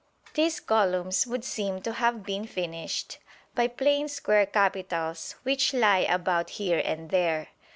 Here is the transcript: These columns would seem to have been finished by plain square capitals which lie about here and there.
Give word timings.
These 0.33 0.61
columns 0.61 1.27
would 1.27 1.45
seem 1.45 1.83
to 1.83 1.93
have 1.93 2.23
been 2.23 2.47
finished 2.47 3.19
by 3.53 3.67
plain 3.67 4.07
square 4.07 4.47
capitals 4.47 5.35
which 5.43 5.75
lie 5.75 6.05
about 6.09 6.49
here 6.57 6.81
and 6.83 7.11
there. 7.11 7.49